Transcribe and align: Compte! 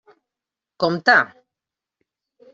Compte! 0.81 1.17